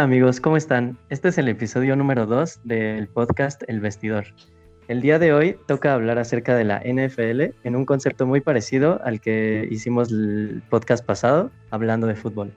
[0.00, 0.96] Amigos, ¿cómo están?
[1.10, 4.24] Este es el episodio número 2 del podcast El Vestidor.
[4.88, 8.98] El día de hoy toca hablar acerca de la NFL en un concepto muy parecido
[9.04, 12.50] al que hicimos el podcast pasado, hablando de fútbol.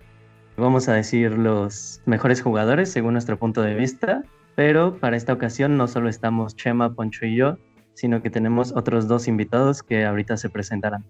[0.55, 4.23] Vamos a decir los mejores jugadores según nuestro punto de vista,
[4.55, 7.57] pero para esta ocasión no solo estamos Chema, Poncho y yo,
[7.94, 11.03] sino que tenemos otros dos invitados que ahorita se presentarán.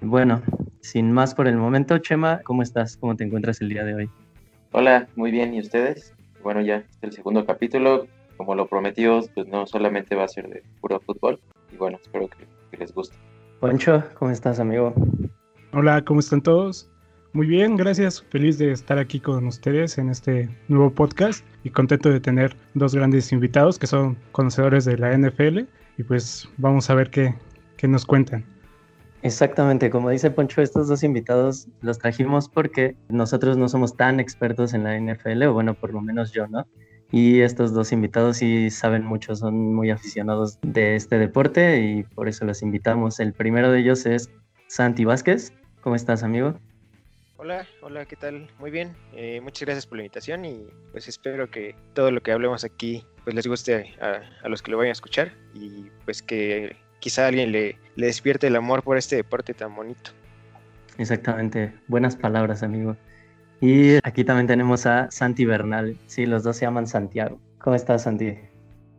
[0.00, 0.40] Bueno,
[0.82, 2.96] sin más por el momento, Chema, ¿cómo estás?
[2.96, 4.10] ¿Cómo te encuentras el día de hoy?
[4.72, 6.14] Hola, muy bien, ¿y ustedes?
[6.44, 8.06] Bueno, ya el segundo capítulo,
[8.36, 11.40] como lo prometió, pues no solamente va a ser de puro fútbol,
[11.72, 13.16] y bueno, espero que, les guste.
[13.58, 14.94] Poncho, ¿cómo estás, amigo?
[15.72, 16.88] Hola, ¿cómo están todos?
[17.32, 18.22] Muy bien, gracias.
[18.30, 22.94] Feliz de estar aquí con ustedes en este nuevo podcast y contento de tener dos
[22.94, 25.62] grandes invitados que son conocedores de la NFL
[25.98, 27.34] y pues vamos a ver qué,
[27.76, 28.44] qué nos cuentan.
[29.22, 34.72] Exactamente, como dice Poncho, estos dos invitados los trajimos porque nosotros no somos tan expertos
[34.72, 36.66] en la NFL, o bueno, por lo menos yo, ¿no?
[37.12, 42.28] Y estos dos invitados sí saben mucho, son muy aficionados de este deporte y por
[42.28, 43.20] eso los invitamos.
[43.20, 44.30] El primero de ellos es
[44.68, 45.52] Santi Vázquez.
[45.82, 46.54] ¿Cómo estás, amigo?
[47.36, 48.48] Hola, hola, ¿qué tal?
[48.58, 52.32] Muy bien, eh, muchas gracias por la invitación y pues espero que todo lo que
[52.32, 56.22] hablemos aquí pues les guste a, a los que lo vayan a escuchar y pues
[56.22, 60.12] que quizá alguien le, le despierte el amor por este deporte tan bonito.
[60.98, 62.96] Exactamente, buenas palabras, amigo.
[63.60, 65.96] Y aquí también tenemos a Santi Bernal.
[66.06, 67.38] Sí, los dos se llaman Santiago.
[67.58, 68.34] ¿Cómo estás, Santi?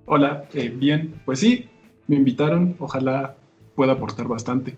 [0.06, 1.22] Hola, eh, bien.
[1.26, 1.70] Pues sí,
[2.08, 2.76] me invitaron.
[2.80, 3.36] Ojalá
[3.76, 4.76] pueda aportar bastante.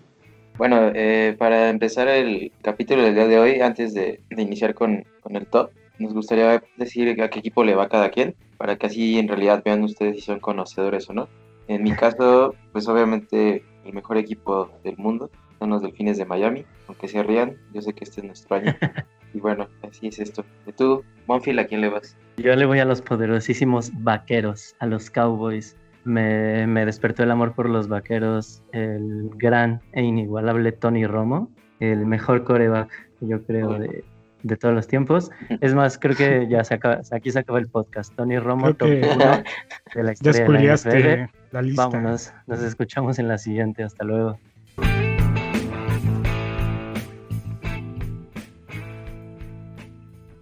[0.57, 5.03] Bueno, eh, para empezar el capítulo del día de hoy, antes de, de iniciar con,
[5.19, 8.85] con, el top, nos gustaría decir a qué equipo le va cada quien, para que
[8.85, 11.27] así en realidad vean ustedes si son conocedores o no.
[11.67, 16.65] En mi caso, pues obviamente el mejor equipo del mundo son los Delfines de Miami,
[16.87, 18.75] aunque se rían, yo sé que este es nuestro año.
[19.35, 20.45] Y bueno, así es esto.
[20.67, 22.15] ¿Y tú, Monfield, a quién le vas?
[22.37, 25.75] Yo le voy a los poderosísimos vaqueros, a los Cowboys.
[26.03, 32.05] Me, me despertó el amor por los vaqueros, el gran e inigualable Tony Romo, el
[32.05, 32.91] mejor coreback,
[33.21, 34.03] yo creo, de,
[34.43, 35.31] de todos los tiempos.
[35.61, 38.13] Es más, creo que ya se acaba, aquí se acaba el podcast.
[38.15, 39.43] Tony Romo, top 1
[39.95, 41.35] de la historia de la, NFL.
[41.51, 41.87] la lista.
[41.87, 43.83] Vámonos, nos escuchamos en la siguiente.
[43.83, 44.37] Hasta luego.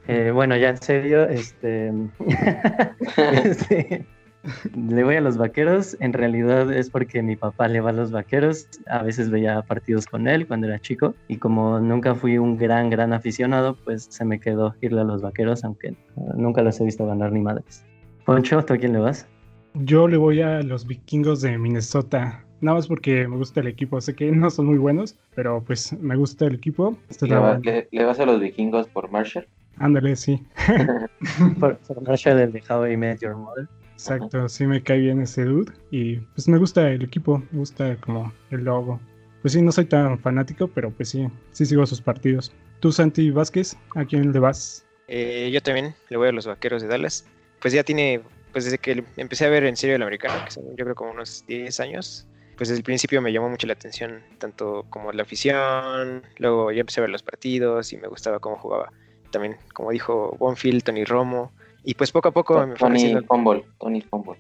[0.08, 1.94] Eh, bueno, ya en serio, este,
[3.46, 4.06] este,
[4.76, 5.98] le voy a los vaqueros.
[6.00, 8.68] En realidad es porque mi papá le va a los vaqueros.
[8.88, 11.16] A veces veía partidos con él cuando era chico.
[11.28, 15.22] Y como nunca fui un gran, gran aficionado, pues se me quedó irle a los
[15.22, 15.96] vaqueros, aunque
[16.36, 17.86] nunca los he visto ganar ni madres.
[18.26, 19.28] Poncho, ¿tú a quién le vas?
[19.74, 22.44] Yo le voy a los vikingos de Minnesota.
[22.60, 24.00] Nada más porque me gusta el equipo.
[24.02, 26.98] Sé que no son muy buenos, pero pues me gusta el equipo.
[27.22, 29.48] ¿Le, va, le, le vas a los vikingos por Marshall?
[29.78, 30.46] Ándale, sí.
[31.60, 33.68] por, por Marshall, el de How I Met Your Mother.
[34.02, 35.72] Exacto, sí me cae bien ese dude.
[35.92, 39.00] Y pues me gusta el equipo, me gusta como el logo.
[39.42, 42.52] Pues sí, no soy tan fanático, pero pues sí, sí sigo sus partidos.
[42.80, 44.86] ¿Tú, Santi Vázquez, a quién le vas?
[45.08, 47.26] Eh, yo también le voy a los vaqueros de Dallas.
[47.60, 50.64] Pues ya tiene, pues desde que empecé a ver en serio el americano, que son
[50.76, 54.24] yo creo como unos 10 años, pues desde el principio me llamó mucho la atención,
[54.40, 58.58] tanto como la afición, luego ya empecé a ver los partidos y me gustaba cómo
[58.58, 58.92] jugaba.
[59.32, 61.52] También, como dijo Bonfield, Tony Romo,
[61.84, 64.38] y pues poco a poco Tony me fue Tony Fumble, Tony Fumble.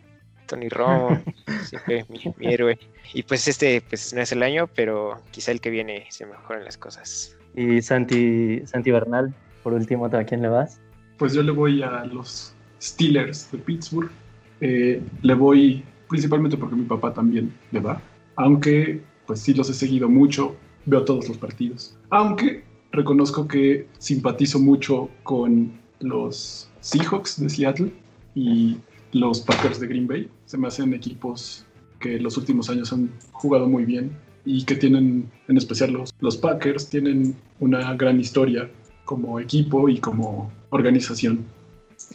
[0.48, 1.18] Tony Romo,
[1.64, 2.78] siempre mi, mi, héroe.
[3.14, 6.66] Y pues este pues no es el año, pero quizá el que viene se mejoren
[6.66, 7.38] las cosas.
[7.56, 10.82] Y Santi, Santi Bernal, por último, ¿a quién le vas?
[11.18, 14.12] Pues yo le voy a los Steelers de Pittsburgh.
[14.60, 18.02] Eh, le voy principalmente porque mi papá también le va.
[18.36, 21.98] Aunque pues sí los he seguido mucho, veo todos los partidos.
[22.10, 27.92] Aunque reconozco que simpatizo mucho con los Seahawks de Seattle
[28.36, 28.78] y
[29.14, 30.30] los Packers de Green Bay.
[30.46, 31.66] Se me hacen equipos
[32.00, 34.12] que los últimos años han jugado muy bien
[34.44, 38.70] y que tienen, en especial los, los Packers, tienen una gran historia
[39.06, 41.46] como equipo y como organización.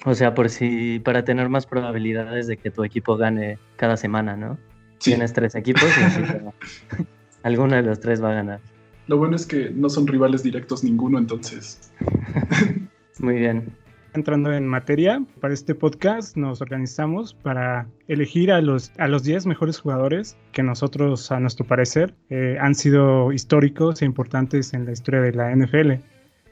[0.04, 4.36] O sea, por si para tener más probabilidades de que tu equipo gane cada semana,
[4.36, 4.58] ¿no?
[4.98, 5.10] Sí.
[5.10, 6.22] Tienes tres equipos y así,
[7.42, 8.60] alguno de los tres va a ganar.
[9.06, 11.92] Lo bueno es que no son rivales directos ninguno, entonces.
[13.20, 13.72] Muy bien.
[14.16, 19.44] Entrando en materia, para este podcast nos organizamos para elegir a los, a los 10
[19.44, 24.92] mejores jugadores que nosotros, a nuestro parecer, eh, han sido históricos e importantes en la
[24.92, 26.02] historia de la NFL.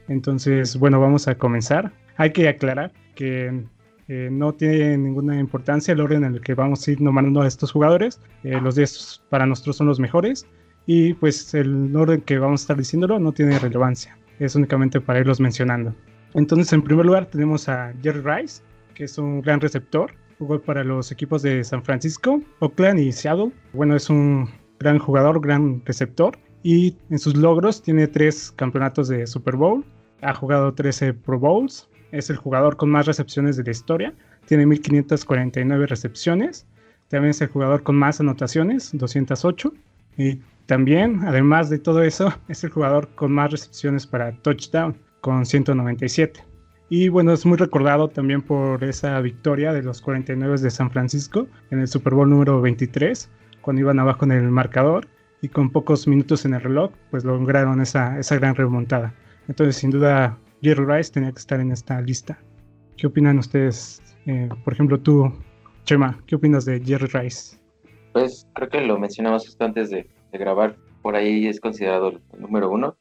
[0.09, 1.91] Entonces, bueno, vamos a comenzar.
[2.17, 3.63] Hay que aclarar que
[4.09, 7.47] eh, no tiene ninguna importancia el orden en el que vamos a ir nombrando a
[7.47, 8.21] estos jugadores.
[8.43, 10.45] Eh, los 10 para nosotros son los mejores
[10.85, 14.15] y pues el orden que vamos a estar diciéndolo no tiene relevancia.
[14.37, 15.95] Es únicamente para irlos mencionando.
[16.35, 18.61] Entonces, en primer lugar, tenemos a Jerry Rice,
[18.93, 20.13] que es un gran receptor.
[20.37, 23.53] Jugó para los equipos de San Francisco, Oakland y Seattle.
[23.71, 24.49] Bueno, es un
[24.79, 26.37] gran jugador, gran receptor.
[26.61, 29.85] Y en sus logros tiene tres campeonatos de Super Bowl.
[30.21, 31.87] Ha jugado 13 Pro Bowls.
[32.11, 34.13] Es el jugador con más recepciones de la historia.
[34.45, 36.67] Tiene 1549 recepciones.
[37.07, 39.73] También es el jugador con más anotaciones, 208.
[40.17, 45.43] Y también, además de todo eso, es el jugador con más recepciones para touchdown, con
[45.43, 46.39] 197.
[46.87, 51.47] Y bueno, es muy recordado también por esa victoria de los 49 de San Francisco
[51.71, 53.27] en el Super Bowl número 23,
[53.61, 55.07] cuando iban abajo en el marcador
[55.41, 59.15] y con pocos minutos en el reloj, pues lograron esa, esa gran remontada.
[59.47, 62.37] Entonces, sin duda, Jerry Rice tenía que estar en esta lista.
[62.95, 64.03] ¿Qué opinan ustedes?
[64.27, 65.33] Eh, por ejemplo, tú,
[65.85, 67.57] Chema, ¿qué opinas de Jerry Rice?
[68.13, 70.75] Pues creo que lo mencionamos antes de, grabar.
[71.01, 72.95] Por ahí es considerado el número uno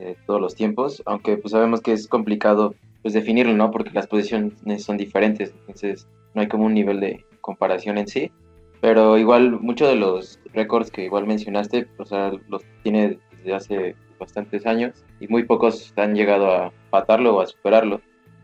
[0.00, 3.70] de todos los tiempos, aunque pues sabemos que es complicado pues definirlo, ¿no?
[3.70, 8.30] Porque las posiciones son diferentes, entonces no hay como un nivel de comparación en sí.
[8.80, 13.96] Pero igual muchos de los récords que igual mencionaste, o sea, los tiene desde hace
[14.18, 18.00] bastantes años y muy pocos han llegado a patarlo o a superarlo.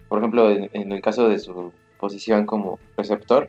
[0.08, 3.48] Por ejemplo, en el caso de su posición como receptor,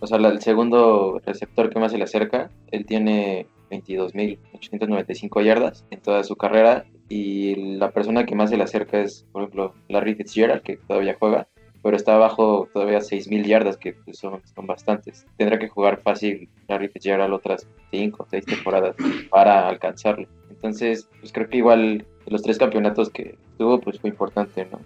[0.00, 3.46] o sea, el segundo receptor que más se le acerca, él tiene
[3.82, 9.26] 22.895 yardas en toda su carrera y la persona que más se le acerca es,
[9.32, 11.48] por ejemplo, Larry Fitzgerald, que todavía juega,
[11.82, 15.26] pero está abajo todavía 6.000 yardas, que pues, son, son bastantes.
[15.36, 18.96] Tendrá que jugar fácil Larry Fitzgerald otras 5 o 6 temporadas
[19.30, 20.26] para alcanzarlo.
[20.50, 24.80] Entonces, pues creo que igual los tres campeonatos que tuvo, pues fue importante, ¿no?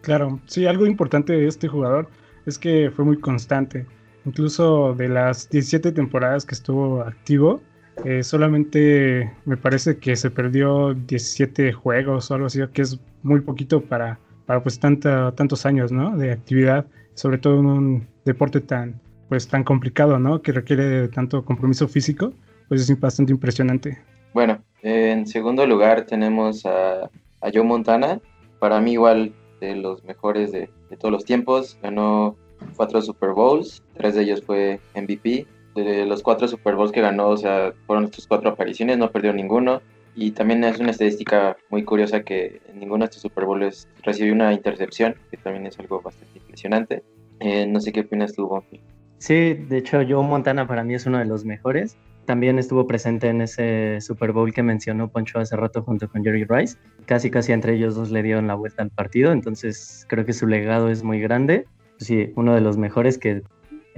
[0.00, 2.08] Claro, sí, algo importante de este jugador
[2.46, 3.86] es que fue muy constante.
[4.24, 7.60] Incluso de las 17 temporadas que estuvo activo,
[8.04, 13.40] eh, solamente me parece que se perdió 17 juegos o algo así, que es muy
[13.40, 16.16] poquito para, para pues tanta, tantos años ¿no?
[16.16, 20.42] de actividad, sobre todo en un deporte tan, pues, tan complicado, ¿no?
[20.42, 22.32] que requiere de tanto compromiso físico,
[22.68, 23.98] pues es bastante impresionante.
[24.34, 27.04] Bueno, en segundo lugar tenemos a,
[27.40, 28.20] a Joe Montana,
[28.58, 32.36] para mí igual de los mejores de, de todos los tiempos, ganó
[32.76, 35.46] cuatro Super Bowls, tres de ellos fue MVP.
[35.84, 39.32] De los cuatro Super Bowls que ganó, o sea, fueron sus cuatro apariciones, no perdió
[39.32, 39.82] ninguno.
[40.14, 44.32] Y también es una estadística muy curiosa que en ninguno de estos Super Bowls recibió
[44.32, 47.02] una intercepción, que también es algo bastante impresionante.
[47.40, 48.80] Eh, no sé qué opinas tú, Bonfi.
[49.18, 51.96] Sí, de hecho, Joe Montana para mí es uno de los mejores.
[52.24, 56.44] También estuvo presente en ese Super Bowl que mencionó Poncho hace rato junto con Jerry
[56.44, 56.76] Rice.
[57.06, 60.46] Casi, casi entre ellos dos le dieron la vuelta al partido, entonces creo que su
[60.46, 61.64] legado es muy grande
[61.98, 63.42] sí, uno de los mejores que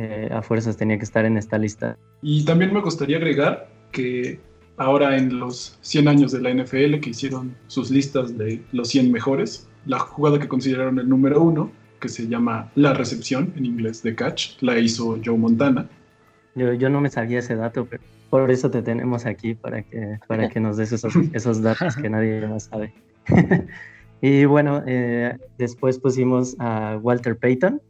[0.03, 1.99] eh, a fuerzas tenía que estar en esta lista.
[2.23, 4.41] Y también me gustaría agregar que
[4.79, 9.13] ahora en los 100 años de la NFL que hicieron sus listas de los 100
[9.13, 11.71] mejores, la jugada que consideraron el número uno,
[12.01, 15.87] que se llama la recepción en inglés de catch, la hizo Joe Montana.
[16.55, 20.19] Yo, yo no me sabía ese dato, pero por eso te tenemos aquí, para que,
[20.27, 22.95] para que nos des esos, esos datos que nadie más sabe.
[24.23, 27.81] Y bueno, eh, después pusimos a Walter Payton,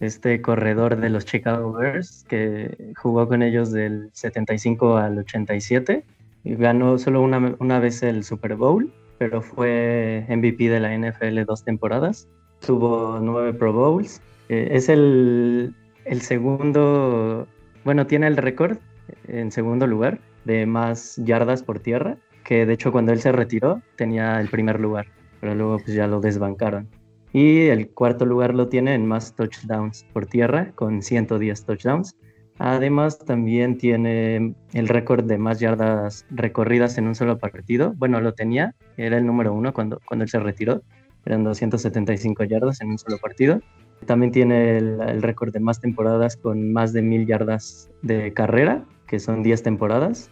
[0.00, 6.04] este corredor de los Chicago Bears, que jugó con ellos del 75 al 87.
[6.44, 11.44] Y ganó solo una, una vez el Super Bowl, pero fue MVP de la NFL
[11.44, 12.28] dos temporadas.
[12.64, 14.22] Tuvo nueve Pro Bowls.
[14.48, 17.46] Eh, es el, el segundo,
[17.84, 18.78] bueno, tiene el récord
[19.26, 23.82] en segundo lugar de más yardas por tierra, que de hecho cuando él se retiró
[23.96, 25.06] tenía el primer lugar
[25.40, 26.88] pero luego pues ya lo desbancaron.
[27.32, 32.16] Y el cuarto lugar lo tiene en más touchdowns por tierra, con 110 touchdowns.
[32.58, 37.92] Además, también tiene el récord de más yardas recorridas en un solo partido.
[37.96, 40.82] Bueno, lo tenía, era el número uno cuando, cuando él se retiró.
[41.26, 43.60] Eran 275 yardas en un solo partido.
[44.06, 48.84] También tiene el, el récord de más temporadas con más de mil yardas de carrera,
[49.06, 50.30] que son 10 temporadas.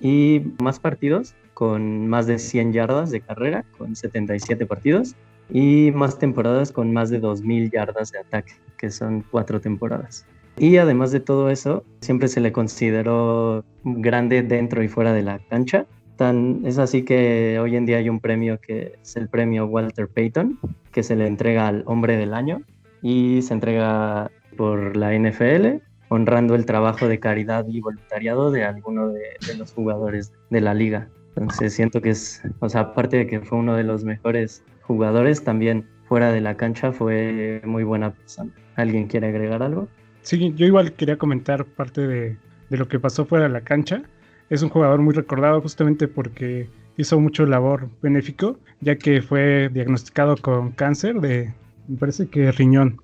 [0.00, 5.14] Y más partidos con más de 100 yardas de carrera, con 77 partidos,
[5.50, 10.26] y más temporadas con más de 2.000 yardas de ataque, que son cuatro temporadas.
[10.56, 15.40] Y además de todo eso, siempre se le consideró grande dentro y fuera de la
[15.50, 15.86] cancha.
[16.16, 20.06] Tan, es así que hoy en día hay un premio que es el premio Walter
[20.06, 20.60] Payton,
[20.92, 22.62] que se le entrega al hombre del año
[23.02, 29.08] y se entrega por la NFL, honrando el trabajo de caridad y voluntariado de alguno
[29.08, 31.08] de, de los jugadores de la liga.
[31.34, 35.44] Entonces siento que es, o sea, aparte de que fue uno de los mejores jugadores,
[35.44, 38.50] también fuera de la cancha fue muy buena persona.
[38.76, 39.88] ¿Alguien quiere agregar algo?
[40.22, 42.36] Sí, yo igual quería comentar parte de,
[42.70, 44.02] de lo que pasó fuera de la cancha.
[44.50, 50.36] Es un jugador muy recordado justamente porque hizo mucho labor benéfico, ya que fue diagnosticado
[50.36, 51.52] con cáncer de,
[51.88, 53.00] me parece que riñón.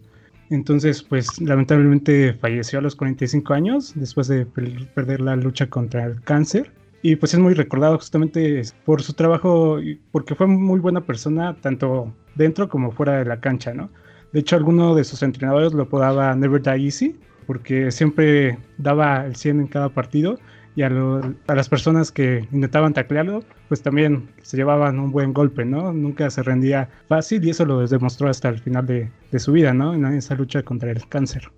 [0.51, 6.21] Entonces, pues lamentablemente falleció a los 45 años después de perder la lucha contra el
[6.23, 6.73] cáncer.
[7.03, 9.79] Y pues es muy recordado justamente por su trabajo,
[10.13, 13.91] porque fue muy buena persona tanto dentro como fuera de la cancha, ¿no?
[14.33, 19.35] De hecho, alguno de sus entrenadores lo apodaba Never Die Easy, porque siempre daba el
[19.35, 20.39] 100 en cada partido
[20.77, 25.93] y a, las personas que intentaban taclearlo, pues también se llevaban un buen golpe, ¿no?
[25.93, 29.95] Nunca se rendía fácil y eso lo demostró hasta el final de, su vida, ¿no?
[29.95, 31.51] En esa lucha contra el cáncer.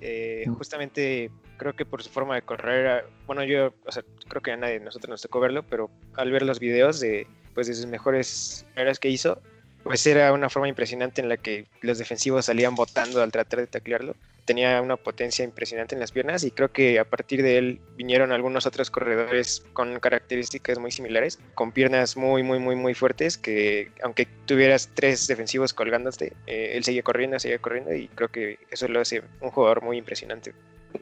[0.00, 4.52] Eh, justamente creo que por su forma de correr, bueno, yo, o sea, creo que
[4.52, 7.74] a nadie de nosotros nos tocó verlo, pero al ver los videos de, pues, de
[7.74, 9.42] sus mejores carreras que hizo,
[9.82, 13.66] pues era una forma impresionante en la que los defensivos salían botando al tratar de
[13.66, 14.16] taclearlo
[14.50, 18.32] tenía una potencia impresionante en las piernas y creo que a partir de él vinieron
[18.32, 23.92] algunos otros corredores con características muy similares, con piernas muy, muy, muy, muy fuertes, que
[24.02, 28.88] aunque tuvieras tres defensivos colgándote, eh, él seguía corriendo, seguía corriendo y creo que eso
[28.88, 30.52] lo hace un jugador muy impresionante.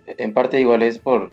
[0.06, 1.30] En parte igual es por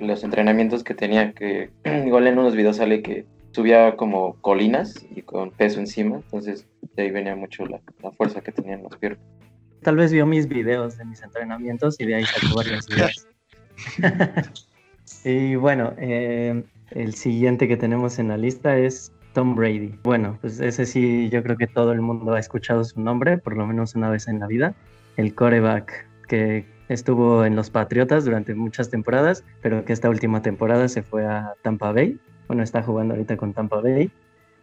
[0.00, 1.70] los entrenamientos que tenía, que
[2.06, 7.02] igual en unos videos sale que subía como colinas y con peso encima, entonces de
[7.02, 9.24] ahí venía mucho la, la fuerza que tenían los piernas.
[9.82, 13.28] Tal vez vio mis videos de mis entrenamientos y de ahí sacó varias ideas.
[15.24, 19.94] y bueno, eh, el siguiente que tenemos en la lista es Tom Brady.
[20.02, 23.56] Bueno, pues ese sí, yo creo que todo el mundo ha escuchado su nombre, por
[23.56, 24.74] lo menos una vez en la vida.
[25.16, 30.88] El coreback que estuvo en los Patriotas durante muchas temporadas, pero que esta última temporada
[30.88, 32.18] se fue a Tampa Bay.
[32.46, 34.10] Bueno, está jugando ahorita con Tampa Bay.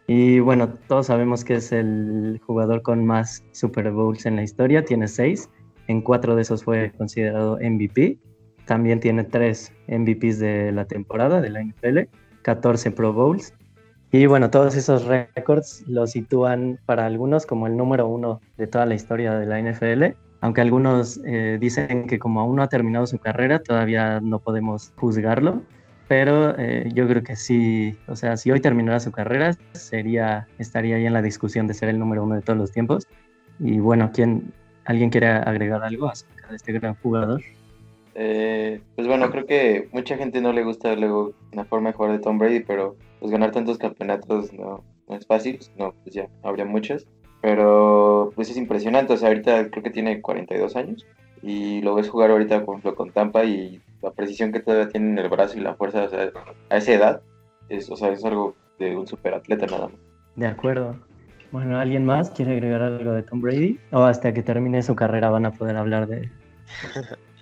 [0.06, 4.84] Y bueno, todos sabemos que es el jugador con más Super Bowls en la historia,
[4.84, 5.50] tiene seis,
[5.88, 8.18] en cuatro de esos fue considerado MVP,
[8.66, 12.08] también tiene tres MVPs de la temporada de la NFL,
[12.42, 13.54] 14 Pro Bowls.
[14.12, 18.86] Y bueno, todos esos récords lo sitúan para algunos como el número uno de toda
[18.86, 20.16] la historia de la NFL,
[20.46, 24.92] aunque algunos eh, dicen que como aún no ha terminado su carrera, todavía no podemos
[24.96, 25.62] juzgarlo
[26.08, 30.96] pero eh, yo creo que sí, o sea, si hoy terminara su carrera, sería, estaría
[30.96, 33.08] ahí en la discusión de ser el número uno de todos los tiempos.
[33.58, 34.52] Y bueno, ¿quién,
[34.84, 37.42] ¿alguien quiere agregar algo acerca de este gran jugador?
[38.14, 42.12] Eh, pues bueno, creo que mucha gente no le gusta luego la forma de jugar
[42.12, 46.28] de Tom Brady, pero pues ganar tantos campeonatos no, no es fácil, no, pues ya
[46.42, 47.06] habría muchos.
[47.46, 51.06] Pero pues es impresionante, o sea, ahorita creo que tiene 42 años
[51.42, 55.18] y lo ves jugar ahorita con, con Tampa y la precisión que todavía tiene en
[55.18, 56.32] el brazo y la fuerza o sea,
[56.70, 57.20] a esa edad
[57.68, 60.00] es, o sea, es algo de un superatleta nada más.
[60.34, 60.96] De acuerdo.
[61.52, 63.78] Bueno, ¿alguien más quiere agregar algo de Tom Brady?
[63.92, 66.30] ¿O hasta que termine su carrera van a poder hablar de él?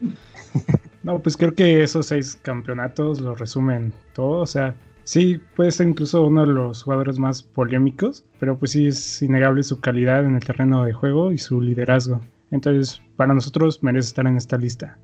[1.03, 4.43] no, pues creo que esos seis campeonatos lo resumen todo.
[4.43, 8.89] O sea, sí, puede ser incluso uno de los jugadores más polémicos, pero pues sí
[8.89, 12.21] es innegable su calidad en el terreno de juego y su liderazgo.
[12.51, 14.99] Entonces, para nosotros merece estar en esta lista.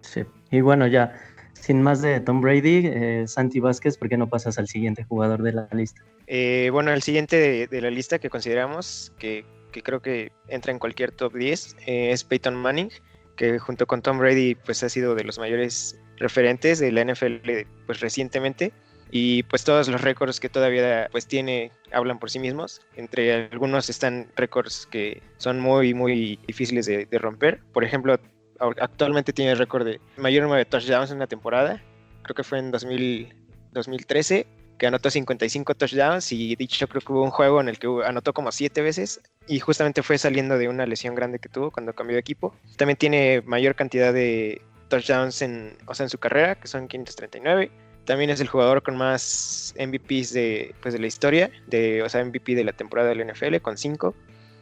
[0.00, 1.14] Sí, y bueno, ya,
[1.54, 5.42] sin más de Tom Brady, eh, Santi Vázquez, ¿por qué no pasas al siguiente jugador
[5.42, 6.02] de la lista?
[6.26, 9.44] Eh, bueno, el siguiente de, la lista que consideramos, que,
[9.82, 12.90] creo que entra en cualquier top 10, eh, es Peyton Manning,
[13.36, 17.66] que junto con Tom Brady pues ha sido de los mayores referentes de la NFL
[17.84, 18.72] pues recientemente
[19.10, 22.80] y pues todos los récords que todavía pues tiene hablan por sí mismos.
[22.96, 27.60] Entre algunos están récords que son muy muy difíciles de, romper.
[27.72, 28.18] Por ejemplo,
[28.58, 31.82] actualmente tiene el récord de mayor número de touchdowns en una temporada.
[32.22, 34.46] Creo que fue en 2013
[34.78, 38.34] que anotó 55 touchdowns y dicho creo que hubo un juego en el que anotó
[38.34, 42.14] como 7 veces y justamente fue saliendo de una lesión grande que tuvo cuando cambió
[42.14, 42.54] de equipo.
[42.76, 47.70] También tiene mayor cantidad de touchdowns en, o sea, en su carrera, que son 539
[48.06, 52.24] también es el jugador con más MVPs de, pues, de la historia, de, o sea,
[52.24, 54.14] MVP de la temporada del NFL, con 5.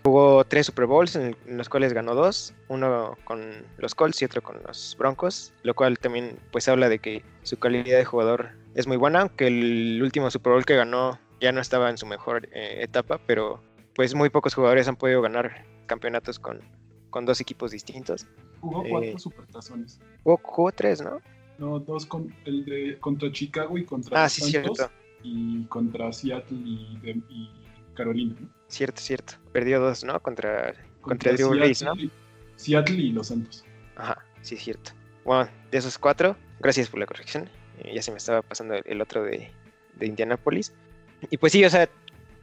[0.04, 4.42] Jugó tres Super Bowls en, los cuales ganó dos, uno con los Colts y otro
[4.42, 8.86] con los Broncos, lo cual también pues habla de que su calidad de jugador es
[8.86, 12.48] muy buena, aunque el último Super Bowl que ganó ya no estaba en su mejor
[12.52, 13.62] eh, etapa, pero
[13.94, 16.60] pues muy pocos jugadores han podido ganar campeonatos con,
[17.08, 18.26] con dos equipos distintos.
[18.60, 20.00] Jugó cuatro eh, supertazones.
[20.22, 21.22] Jugó, jugó tres, ¿no?
[21.58, 24.90] No, dos con, el de contra Chicago y contra ah, sí, cierto.
[25.22, 27.50] y contra Seattle y,
[27.94, 28.34] Carolina.
[28.66, 29.34] Cierto, cierto.
[29.52, 30.20] Perdió dos, ¿no?
[30.20, 31.94] Contra, contra, Drew Brees, ¿no?
[32.56, 33.64] Seattle y los Santos.
[33.96, 34.90] Ajá, sí, cierto.
[35.24, 37.48] Bueno, de esos cuatro, gracias por la corrección.
[37.78, 39.50] Eh, ya se me estaba pasando el otro de,
[39.96, 40.72] de Indianapolis.
[41.30, 41.88] Y pues sí, o sea,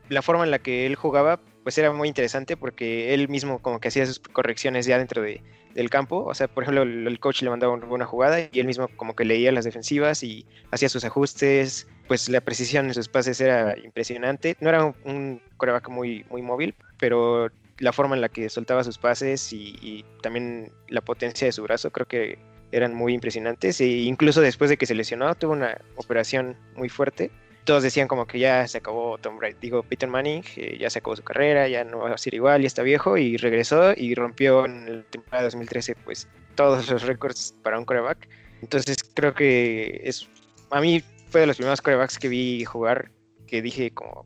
[0.09, 3.79] la forma en la que él jugaba, pues era muy interesante porque él mismo como
[3.79, 5.41] que hacía sus correcciones ya dentro de,
[5.73, 6.23] del campo.
[6.25, 9.25] O sea, por ejemplo, el, coach le mandaba una jugada y él mismo como que
[9.25, 11.87] leía las defensivas y hacía sus ajustes.
[12.07, 14.57] Pues la precisión en sus pases era impresionante.
[14.59, 18.97] No era un, coreback muy, muy móvil, pero la forma en la que soltaba sus
[18.97, 22.37] pases y, y también la potencia de su brazo, creo que
[22.71, 23.79] eran muy impresionantes.
[23.81, 27.31] E incluso después de que se lesionó, tuvo una operación muy fuerte.
[27.63, 30.99] Todos decían como que ya se acabó Tom Brady, digo Peter Manning, eh, ya se
[30.99, 34.15] acabó su carrera, ya no va a ser igual, ya está viejo y regresó y
[34.15, 38.27] rompió en la temporada 2013 pues todos los récords para un coreback.
[38.61, 40.27] Entonces creo que es
[40.71, 43.11] a mí fue de los primeros corebacks que vi jugar
[43.47, 44.25] que dije como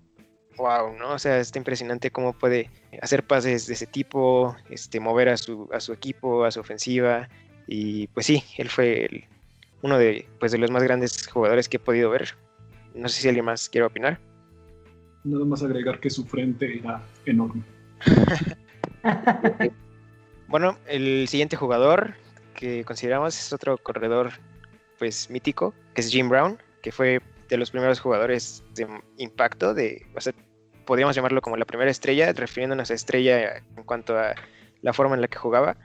[0.57, 1.13] wow, ¿no?
[1.13, 2.69] O sea, está impresionante cómo puede
[3.01, 7.27] hacer pases de ese tipo, este, mover a su, a su equipo, a su ofensiva,
[7.67, 9.27] y pues sí, él fue
[9.81, 12.35] uno de, pues, de los más grandes jugadores que he podido ver.
[12.95, 14.19] No sé si alguien más quiere opinar.
[15.23, 17.63] Nada más agregar que su frente era enorme.
[20.47, 22.15] bueno, el siguiente jugador
[22.53, 24.31] que consideramos es otro corredor
[24.97, 28.87] pues mítico, que es Jim Brown, que fue de los primeros jugadores de
[29.17, 30.33] impacto, de, o sea,
[30.85, 34.35] podríamos llamarlo como la primera estrella, refiriéndonos a estrella en cuanto a
[34.81, 35.75] la forma en la que jugaba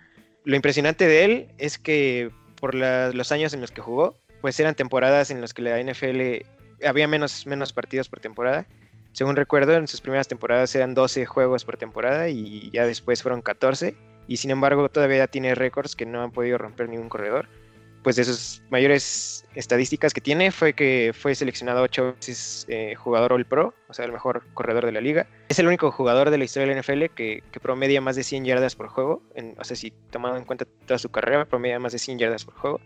[0.44, 4.74] lo impresionante de él es que por los años en los que jugó, pues eran
[4.74, 6.46] temporadas en las que la NFL
[6.86, 8.66] había menos, menos partidos por temporada.
[9.12, 13.42] Según recuerdo, en sus primeras temporadas eran 12 juegos por temporada y ya después fueron
[13.42, 13.96] 14.
[14.28, 17.48] Y sin embargo, todavía tiene récords que no han podido romper ningún corredor
[18.02, 23.32] pues de sus mayores estadísticas que tiene fue que fue seleccionado ocho veces eh, jugador
[23.32, 25.26] All Pro, o sea, el mejor corredor de la liga.
[25.48, 28.46] Es el único jugador de la historia de la NFL que, promedia más de 100
[28.46, 31.92] yardas por juego, en, o sea, si tomando en cuenta toda su carrera, promedia más
[31.92, 32.80] de 100 yardas por juego.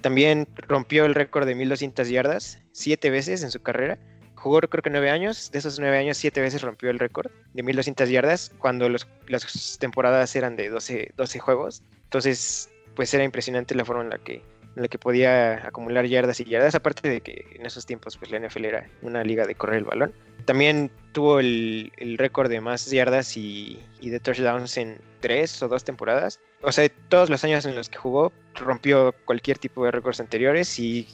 [0.00, 3.98] También rompió el récord de 1200 yardas siete veces en su carrera.
[4.34, 7.62] Jugó creo que nueve años, de esos nueve años siete veces rompió el récord de
[7.62, 11.82] 1200 yardas cuando las temporadas eran de 12, 12 juegos.
[12.04, 14.42] Entonces, pues era impresionante la forma en la que
[14.76, 18.30] en la que podía acumular yardas y yardas, aparte de que en esos tiempos pues
[18.30, 20.14] la NFL era una liga de correr el balón.
[20.44, 26.40] También tuvo el, récord de más yardas y, de touchdowns en tres o dos temporadas.
[26.62, 30.78] O sea, todos los años en los que jugó rompió cualquier tipo de récords anteriores
[30.78, 31.06] y,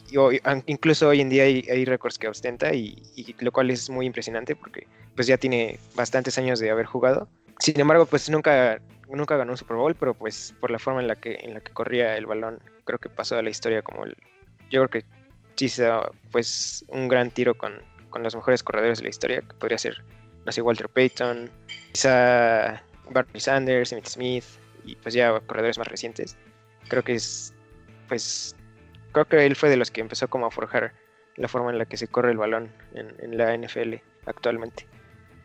[0.67, 4.87] incluso hoy en día hay, récords que ostenta y, lo cual es muy impresionante porque
[5.15, 7.29] pues ya tiene bastantes años de haber jugado.
[7.59, 11.07] Sin embargo, pues nunca nunca ganó un Super Bowl, pero pues por la forma en
[11.07, 14.05] la que en la que corría el balón, creo que pasó a la historia como
[14.05, 14.17] el
[14.69, 15.05] yo creo que
[15.55, 15.89] sí se
[16.33, 17.81] pues un gran tiro con,
[18.17, 20.03] con los mejores corredores de la historia, que podría ser
[20.47, 21.51] no sé, Walter Payton,
[21.93, 24.45] quizá Barry Sanders, Emmitt Smith
[24.87, 26.35] y pues ya corredores más recientes.
[26.89, 27.53] Creo que es
[28.09, 28.57] pues
[29.13, 30.95] creo que él fue de los que empezó como a forjar
[31.37, 34.87] la forma en la que se corre el balón en, en la NFL actualmente.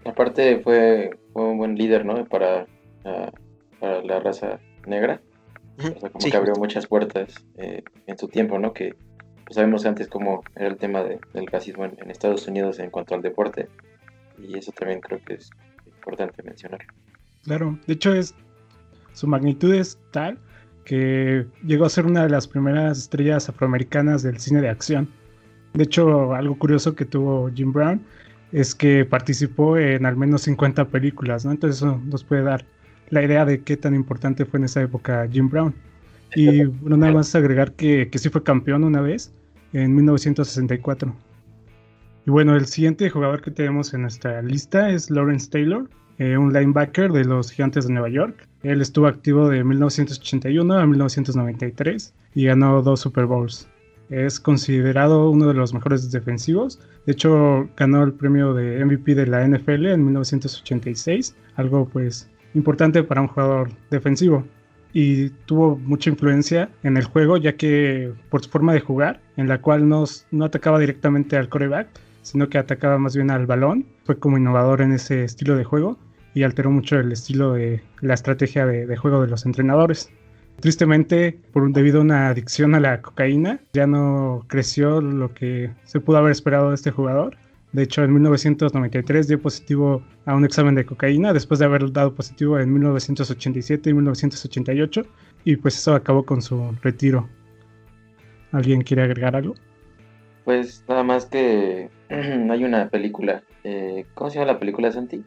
[0.06, 2.24] Aparte fue, fue, un buen líder, ¿no?
[2.24, 2.68] Para,
[3.82, 5.20] para la raza negra.
[5.78, 8.72] O sea, como que abrió muchas puertas eh, en su tiempo, ¿no?
[8.72, 8.96] Que
[9.46, 13.22] pues, sabemos antes cómo era el tema del racismo en, Estados Unidos en cuanto al
[13.22, 13.68] deporte.
[14.38, 15.50] Y eso también creo que es
[15.86, 16.80] importante mencionar.
[17.44, 18.36] Claro, de hecho es
[19.14, 20.40] su magnitud es tal
[20.86, 25.10] que llegó a ser una de las primeras estrellas afroamericanas del cine de acción.
[25.74, 28.02] De hecho, algo curioso que tuvo Jim Brown
[28.52, 31.52] es que participó en al menos 50 películas, ¿no?
[31.52, 32.66] Entonces eso nos puede dar
[33.10, 35.74] la idea de qué tan importante fue en esa época Jim Brown.
[36.36, 39.34] Y bueno, nada más agregar que, que sí fue campeón una vez,
[39.74, 41.16] en 1964.
[42.26, 45.90] Y bueno, el siguiente jugador que tenemos en nuestra lista es Lawrence Taylor,
[46.20, 48.48] eh, un linebacker de los Gigantes de Nueva York.
[48.64, 53.68] Él estuvo activo de 1981 a 1993 y ganó dos Super Bowls.
[54.10, 56.80] Es considerado uno de los mejores defensivos.
[57.06, 63.02] De hecho, ganó el premio de MVP de la NFL en 1986, algo pues importante
[63.04, 64.46] para un jugador defensivo
[64.94, 69.48] y tuvo mucha influencia en el juego ya que por su forma de jugar en
[69.48, 71.88] la cual no, no atacaba directamente al coreback
[72.22, 75.98] sino que atacaba más bien al balón fue como innovador en ese estilo de juego
[76.34, 80.10] y alteró mucho el estilo de la estrategia de, de juego de los entrenadores.
[80.62, 86.00] Tristemente por debido a una adicción a la cocaína ya no creció lo que se
[86.00, 87.36] pudo haber esperado de este jugador
[87.74, 92.14] de hecho, en 1993 dio positivo a un examen de cocaína después de haber dado
[92.14, 95.04] positivo en 1987 y 1988
[95.46, 97.30] y pues eso acabó con su retiro.
[98.52, 99.56] ¿Alguien quiere agregar algo?
[100.44, 105.24] Pues nada más que hay una película, eh, ¿cómo se llama la película Santi?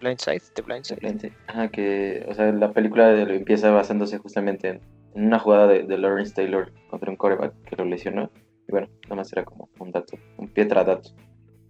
[0.00, 1.32] Blindside, The Blindside.
[1.46, 4.80] Ajá, que, o sea, la película empieza basándose justamente en,
[5.14, 8.30] una jugada de, de, Lawrence Taylor contra un coreback que lo lesionó.
[8.68, 11.10] Y bueno, nada más era como un dato, un pietra dato.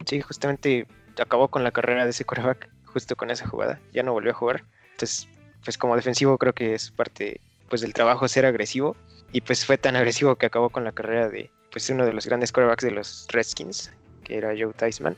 [0.06, 0.86] Sí, justamente
[1.20, 3.80] acabó con la carrera de ese coreback justo con esa jugada.
[3.92, 4.64] Ya no volvió a jugar.
[4.92, 5.28] Entonces,
[5.64, 8.96] pues como defensivo creo que es parte pues del trabajo ser agresivo.
[9.32, 12.24] Y pues fue tan agresivo que acabó con la carrera de pues uno de los
[12.26, 13.92] grandes corebacks de los Redskins,
[14.24, 15.16] que era Joe Theismann.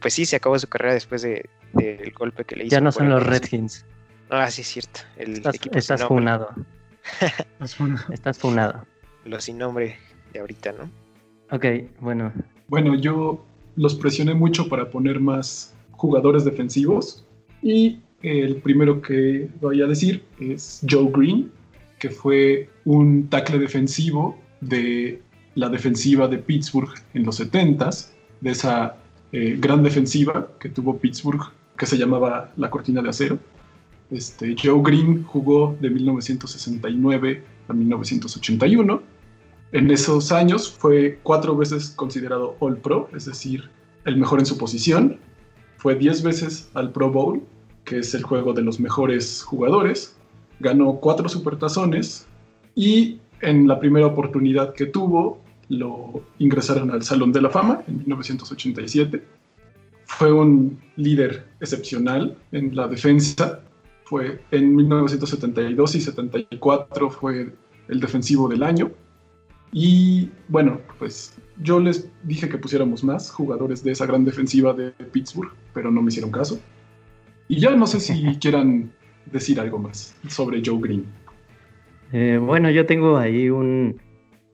[0.00, 2.72] Pues sí, se acabó su carrera después del de, golpe que le hizo.
[2.72, 3.84] Ya no son los Redskins.
[4.30, 5.00] Ah, sí, es cierto.
[5.16, 6.50] El Estás, equipo estás funado.
[7.60, 8.86] Es una- Estás funado.
[9.24, 9.98] Los sin nombre
[10.32, 10.90] de ahorita, ¿no?
[11.50, 11.64] Ok,
[12.00, 12.32] bueno.
[12.68, 13.44] Bueno, yo
[13.78, 17.24] los presioné mucho para poner más jugadores defensivos
[17.62, 21.50] y el primero que voy a decir es Joe Green,
[21.98, 25.22] que fue un tackle defensivo de
[25.54, 28.10] la defensiva de Pittsburgh en los 70s,
[28.40, 28.96] de esa
[29.30, 31.42] eh, gran defensiva que tuvo Pittsburgh,
[31.76, 33.38] que se llamaba la cortina de acero.
[34.10, 39.02] Este, Joe Green jugó de 1969 a 1981
[39.72, 43.70] en esos años fue cuatro veces considerado All Pro, es decir,
[44.04, 45.18] el mejor en su posición.
[45.76, 47.42] Fue diez veces al Pro Bowl,
[47.84, 50.16] que es el juego de los mejores jugadores.
[50.60, 52.26] Ganó cuatro supertazones
[52.74, 57.98] y en la primera oportunidad que tuvo lo ingresaron al Salón de la Fama en
[57.98, 59.22] 1987.
[60.06, 63.60] Fue un líder excepcional en la defensa.
[64.04, 67.52] Fue en 1972 y 74 fue
[67.88, 68.90] el defensivo del año.
[69.72, 74.90] Y bueno, pues yo les dije que pusiéramos más jugadores de esa gran defensiva de
[74.90, 76.60] Pittsburgh, pero no me hicieron caso.
[77.48, 78.90] Y ya no sé si quieran
[79.26, 81.04] decir algo más sobre Joe Green.
[82.12, 84.00] Eh, bueno, yo tengo ahí un,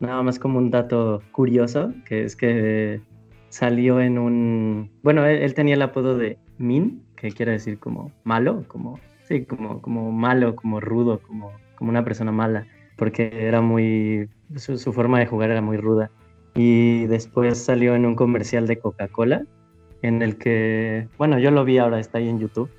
[0.00, 3.00] nada más como un dato curioso, que es que
[3.48, 8.10] salió en un, bueno, él, él tenía el apodo de Min, que quiere decir como
[8.24, 8.98] malo, como,
[9.28, 12.66] sí, como, como malo, como rudo, como, como una persona mala,
[12.96, 16.10] porque era muy, su, su forma de jugar era muy ruda.
[16.54, 19.44] Y después salió en un comercial de Coca-Cola,
[20.02, 22.70] en el que, bueno, yo lo vi ahora, está ahí en YouTube.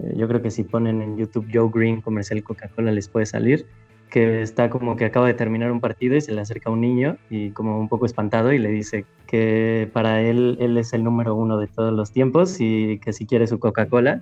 [0.00, 3.66] Eh, Yo creo que si ponen en YouTube Joe Green comercial Coca-Cola les puede salir
[4.10, 7.16] que está como que acaba de terminar un partido y se le acerca un niño
[7.30, 11.34] y como un poco espantado y le dice que para él él es el número
[11.34, 14.20] uno de todos los tiempos y que si quiere su Coca-Cola.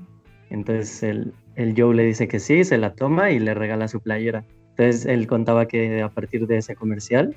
[0.50, 4.00] Entonces el, el Joe le dice que sí, se la toma y le regala su
[4.00, 4.44] playera.
[4.78, 7.34] Entonces él contaba que a partir de ese comercial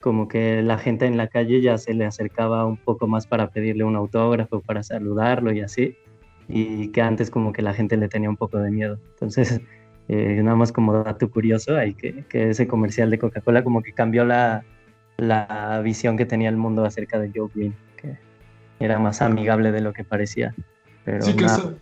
[0.00, 3.50] como que la gente en la calle ya se le acercaba un poco más para
[3.50, 5.96] pedirle un autógrafo, para saludarlo y así,
[6.48, 8.98] y que antes como que la gente le tenía un poco de miedo.
[9.10, 9.60] Entonces
[10.08, 13.92] eh, nada más como dato curioso, hay que, que ese comercial de Coca-Cola como que
[13.92, 14.64] cambió la,
[15.18, 18.16] la visión que tenía el mundo acerca de Joe Green, que
[18.80, 20.54] era más amigable de lo que parecía.
[21.04, 21.74] Pero Sí, que esa.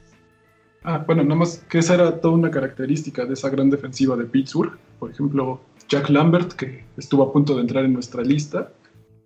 [0.83, 4.25] Ah, bueno, nada más que esa era toda una característica de esa gran defensiva de
[4.25, 4.79] Pittsburgh.
[4.99, 8.73] Por ejemplo, Jack Lambert, que estuvo a punto de entrar en nuestra lista,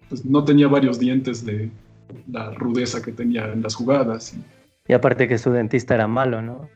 [0.08, 1.70] pues no tenía varios dientes de
[2.30, 4.34] la rudeza que tenía en las jugadas.
[4.34, 6.68] Y, Y aparte que su dentista era malo, ¿no?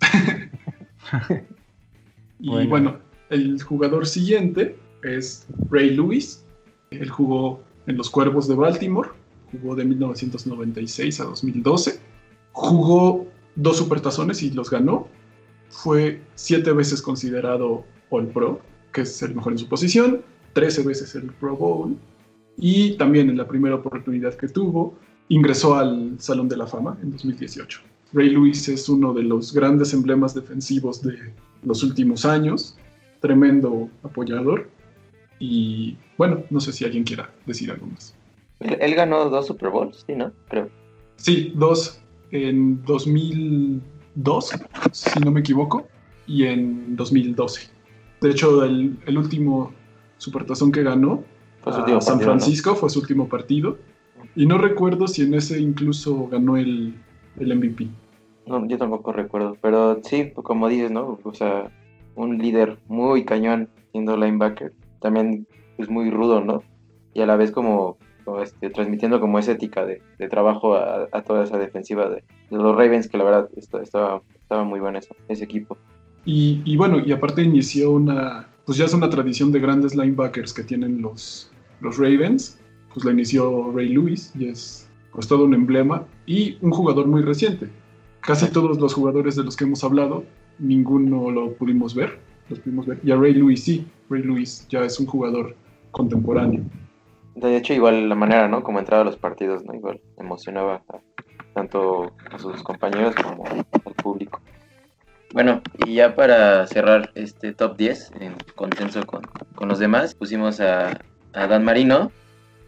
[2.38, 2.68] y Bueno.
[2.70, 2.98] bueno.
[3.30, 6.44] el jugador siguiente es Ray Lewis.
[6.90, 9.10] Él jugó en los Cuervos de Baltimore,
[9.50, 12.00] jugó de 1996 a 2012.
[12.52, 15.08] Jugó dos supertazones y los ganó.
[15.68, 18.60] Fue siete veces considerado All Pro,
[18.92, 20.22] que es el mejor en su posición,
[20.54, 21.96] 13 veces el Pro Bowl.
[22.56, 24.94] Y también en la primera oportunidad que tuvo,
[25.28, 27.80] ingresó al Salón de la Fama en 2018.
[28.12, 32.76] Ray Lewis es uno de los grandes emblemas defensivos de los últimos años,
[33.20, 34.68] tremendo apoyador.
[35.38, 38.14] Y bueno, no sé si alguien quiera decir algo más.
[38.60, 40.32] Él, él ganó dos Super Bowls, sí, ¿no?
[40.48, 40.68] Creo.
[41.16, 44.50] Sí, dos en 2002,
[44.92, 45.86] si no me equivoco,
[46.26, 47.70] y en 2012.
[48.20, 49.72] De hecho, el, el último
[50.16, 51.24] supertazón que ganó
[51.64, 52.18] a San partido, ¿no?
[52.18, 53.78] Francisco fue su último partido.
[54.34, 56.94] Y no recuerdo si en ese incluso ganó el,
[57.38, 57.88] el MVP.
[58.46, 61.18] No, yo tampoco recuerdo, pero sí, como dices, ¿no?
[61.22, 61.70] O sea,
[62.14, 66.62] un líder muy cañón siendo linebacker, también es muy rudo, ¿no?
[67.14, 71.08] Y a la vez como, como, este, transmitiendo como esa ética de, de trabajo a,
[71.12, 72.16] a toda esa defensiva de,
[72.50, 75.76] de los Ravens, que la verdad estaba, estaba muy bueno eso, ese equipo.
[76.30, 80.52] Y, y bueno, y aparte inició una, pues ya es una tradición de grandes linebackers
[80.52, 82.58] que tienen los, los Ravens,
[82.92, 87.22] pues la inició Ray Lewis y es pues todo un emblema y un jugador muy
[87.22, 87.70] reciente.
[88.20, 90.22] Casi todos los jugadores de los que hemos hablado,
[90.58, 92.18] ninguno lo pudimos ver,
[92.50, 93.00] los pudimos ver.
[93.02, 95.56] Y a Ray Lewis sí, Ray Lewis ya es un jugador
[95.92, 96.60] contemporáneo.
[97.36, 98.62] De hecho, igual la manera, ¿no?
[98.62, 99.74] Como entraba a los partidos, ¿no?
[99.74, 101.00] Igual emocionaba a-
[101.54, 104.40] tanto a sus compañeros como al público.
[105.32, 109.22] Bueno, y ya para cerrar este top 10, en consenso con,
[109.54, 110.98] con los demás, pusimos a,
[111.32, 112.10] Dan Marino,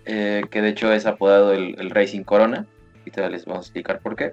[0.04, 2.66] eh, que de hecho es apodado el, el Racing Corona.
[2.98, 4.32] Ahorita les vamos a explicar por qué.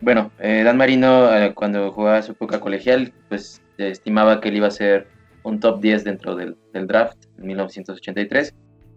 [0.00, 4.66] Bueno, eh, Dan Marino, eh, cuando jugaba su época colegial, pues estimaba que él iba
[4.66, 5.06] a ser
[5.44, 8.54] un top 10 dentro del, del draft en 1983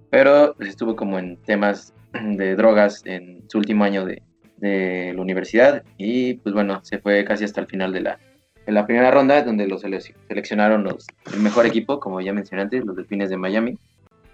[0.10, 4.22] pero pues, estuvo como en temas de drogas en su último año de,
[4.58, 8.20] de la universidad y pues bueno, se fue casi hasta el final de la,
[8.68, 12.86] en la primera ronda, donde los seleccionaron los, el mejor equipo, como ya mencioné antes,
[12.86, 13.78] los Delfines de Miami.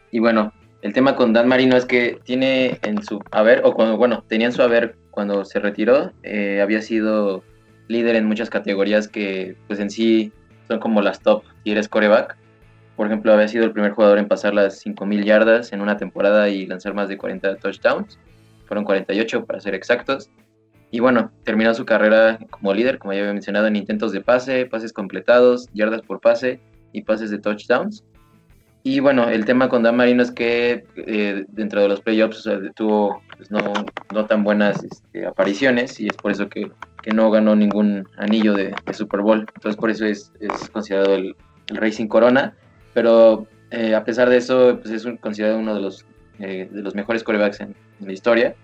[0.09, 3.95] Y bueno, el tema con Dan Marino es que tiene en su haber, o cuando,
[3.95, 7.43] bueno, tenía en su haber cuando se retiró, eh, había sido
[7.87, 10.31] líder en muchas categorías que pues en sí
[10.67, 12.35] son como las top y eres coreback.
[12.95, 16.49] Por ejemplo, había sido el primer jugador en pasar las 5.000 yardas en una temporada
[16.49, 18.17] y lanzar más de 40 touchdowns.
[18.65, 20.31] Fueron 48 para ser exactos.
[20.93, 24.67] Y bueno, terminó su carrera como líder, como ya había mencionado, en intentos de pase,
[24.67, 26.59] pases completados, yardas por pase
[26.91, 28.03] y pases de touchdowns.
[28.83, 33.23] Y bueno, el tema con Dan Marino es que eh, dentro de los playoffs tuvo
[33.35, 33.73] pues, no,
[34.13, 38.53] no, tan buenas este, apariciones y es por eso que, que no ganó ningún anillo
[38.53, 39.47] de, Super Bowl.
[39.55, 41.35] Entonces por eso es, es considerado el,
[41.69, 42.53] el, Racing Corona.
[42.93, 46.05] Pero eh, a pesar de eso, pues es considerado uno de los,
[46.37, 48.55] eh, de los mejores corebacks en, en la historia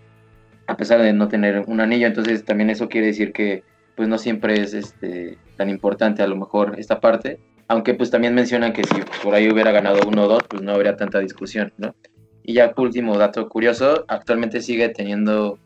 [0.69, 2.05] a pesar de no tener un anillo.
[2.08, 3.63] Entonces también eso quiere decir que
[3.95, 7.39] pues no siempre es este, tan importante a lo mejor esta parte.
[7.67, 10.71] Aunque pues también mencionan que si por ahí hubiera ganado uno o dos, pues no
[10.71, 11.95] habría tanta discusión, ¿no?
[12.43, 15.60] Y ya último dato curioso, actualmente sigue teniendo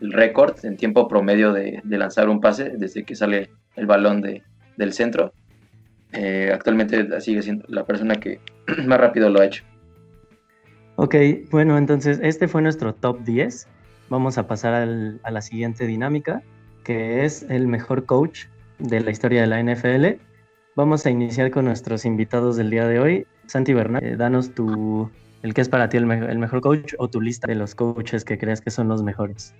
[0.00, 4.42] el récord en tiempo promedio de, lanzar un pase desde que sale el balón de,
[4.76, 5.32] del centro.
[6.12, 8.40] Eh, actualmente sigue siendo la persona que
[8.86, 9.64] más rápido lo ha hecho.
[10.96, 11.14] Ok,
[11.50, 13.68] bueno, entonces este fue nuestro top 10
[14.08, 14.74] vamos a pasar
[15.22, 16.42] a la siguiente dinámica,
[16.82, 18.46] que es el mejor coach
[18.78, 20.20] de la historia de la NFL.
[20.76, 23.26] Vamos a iniciar con nuestros invitados del día de hoy.
[23.46, 25.10] Santi Bernal, eh, danos tu,
[25.42, 28.38] el que es para ti el, mejor coach o tu lista de los coaches que
[28.38, 29.54] creas que son los mejores.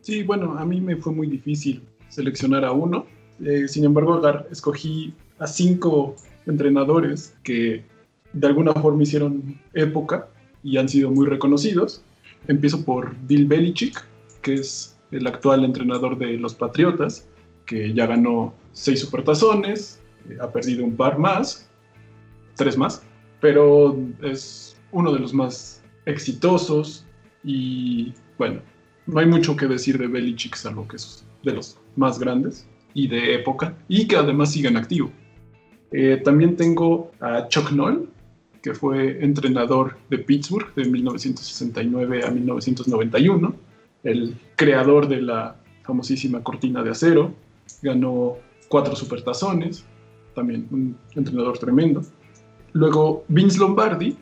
[0.00, 3.06] Sí, bueno, a mí me fue muy difícil seleccionar a uno.
[3.44, 7.84] Eh, sin embargo, escogí a cinco entrenadores que
[8.32, 10.28] de alguna forma hicieron época
[10.62, 12.02] y han sido muy reconocidos.
[12.48, 14.04] Empiezo por Bill Belichick,
[14.42, 17.28] que es el actual entrenador de los Patriotas,
[17.64, 21.68] que ya ganó seis supertazones, eh, ha perdido un par más,
[22.54, 23.02] tres más,
[23.40, 27.04] pero es uno de los más exitosos
[27.42, 28.60] y bueno,
[29.06, 33.08] no hay mucho que decir de Belichick, salvo que es de los más grandes y
[33.08, 35.10] de época, y que además sigue en activo.
[35.92, 38.08] Eh, también tengo a Chuck Noll,
[38.66, 43.54] que fue entrenador de Pittsburgh de 1969 a 1991,
[44.02, 47.32] el creador de la famosísima cortina de acero,
[47.80, 49.84] ganó cuatro supertazones,
[50.34, 52.02] también un entrenador tremendo.
[52.72, 54.16] Luego Vince Lombardi,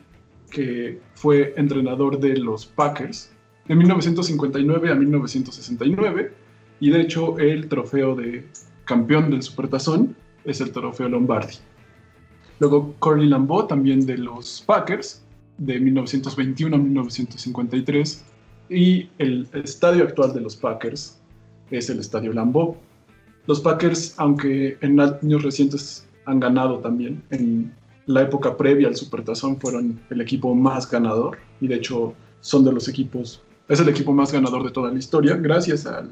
[0.51, 3.31] que fue entrenador de los Packers
[3.67, 6.33] de 1959 a 1969,
[6.81, 8.45] y de hecho el trofeo de
[8.83, 11.55] campeón del supertazón es el trofeo Lombardi.
[12.59, 15.21] Luego Corey Lambeau, también de los Packers,
[15.57, 18.25] de 1921 a 1953.
[18.69, 21.19] Y el estadio actual de los Packers
[21.71, 22.77] es el Estadio Lambeau.
[23.47, 27.71] Los Packers, aunque en años recientes han ganado también, en
[28.07, 32.71] la época previa al Supertazón fueron el equipo más ganador y de hecho son de
[32.71, 36.07] los equipos, es el equipo más ganador de toda la historia gracias a,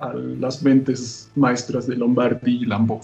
[0.00, 3.00] a las mentes maestras de Lombardi y Lambeau.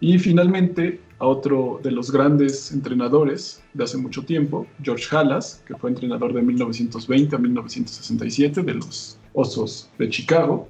[0.00, 5.74] Y finalmente, a otro de los grandes entrenadores de hace mucho tiempo, George Halas, que
[5.76, 10.68] fue entrenador de 1920 a 1967 de los Osos de Chicago,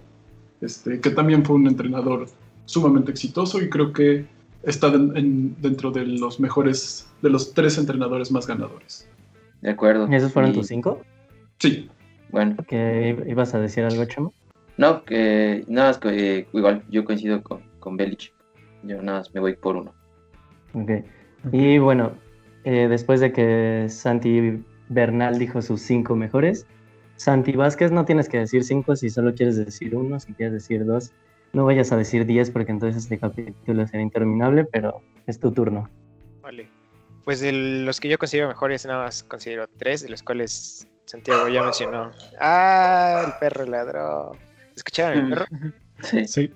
[0.60, 2.26] este, que también fue un entrenador
[2.66, 4.26] sumamente exitoso y creo que
[4.62, 9.08] está dentro de los mejores, de los tres entrenadores más ganadores.
[9.60, 10.08] De acuerdo.
[10.10, 11.02] ¿Y esos fueron tus cinco?
[11.58, 11.88] Sí.
[12.30, 12.56] Bueno.
[12.66, 14.32] ¿Que ibas a decir algo, Chamo?
[14.76, 18.32] No, que nada más que eh, igual yo coincido con, con Belich.
[18.82, 19.94] Yo nada más me voy por uno.
[20.74, 20.90] Ok.
[21.52, 22.12] Y bueno,
[22.64, 26.66] eh, después de que Santi Bernal dijo sus cinco mejores,
[27.16, 30.84] Santi Vázquez no tienes que decir cinco si solo quieres decir uno, si quieres decir
[30.84, 31.12] dos.
[31.52, 35.88] No vayas a decir diez porque entonces este capítulo será interminable, pero es tu turno.
[36.42, 36.68] Vale.
[37.24, 41.48] Pues de los que yo considero mejores, nada más considero tres, de los cuales Santiago
[41.48, 42.10] ya mencionó.
[42.40, 43.22] ¡Ah!
[43.26, 44.32] El perro ladró.
[44.74, 45.46] ¿Escucharon el perro?
[46.02, 46.26] Sí.
[46.26, 46.52] Sí,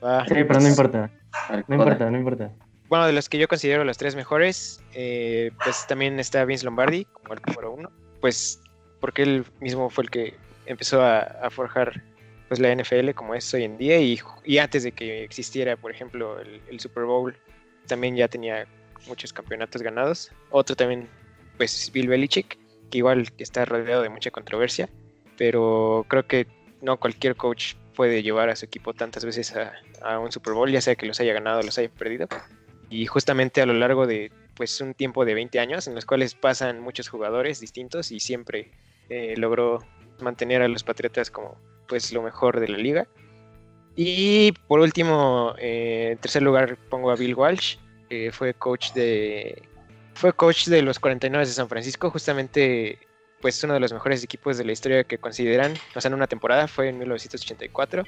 [0.00, 1.10] ah, sí pero no importa.
[1.66, 2.52] No importa, no importa
[2.88, 7.04] bueno, de los que yo considero los tres mejores, eh, pues también está Vince Lombardi
[7.06, 8.60] como el número uno, pues
[9.00, 10.34] porque él mismo fue el que
[10.66, 12.02] empezó a, forjar
[12.48, 15.90] pues la NFL como es hoy en día y, y antes de que existiera, por
[15.90, 17.36] ejemplo, el, Super Bowl,
[17.86, 18.66] también ya tenía
[19.08, 20.30] muchos campeonatos ganados.
[20.50, 21.08] Otro también,
[21.56, 22.56] pues Bill Belichick,
[22.90, 24.88] que igual está rodeado de mucha controversia,
[25.36, 26.46] pero creo que
[26.82, 29.72] no cualquier coach puede llevar a su equipo tantas veces a,
[30.02, 32.28] a un Super Bowl, ya sea que los haya ganado o los haya perdido
[32.90, 36.34] y justamente a lo largo de pues un tiempo de 20 años en los cuales
[36.34, 38.70] pasan muchos jugadores distintos y siempre
[39.08, 39.80] eh, logró
[40.20, 41.56] mantener a los Patriotas como
[41.88, 43.06] pues lo mejor de la liga
[43.94, 47.76] Y por último, eh, en tercer lugar pongo a Bill Walsh,
[48.08, 49.62] que fue coach de
[50.14, 52.98] fue coach de los 49 de San Francisco, justamente
[53.40, 56.26] pues uno de los mejores equipos de la historia que consideran, o sea, en una
[56.26, 58.04] temporada fue en 1984.